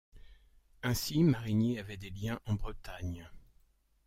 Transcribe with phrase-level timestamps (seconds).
[0.81, 3.29] Ainsi Marigné avait des liens en Bretagne.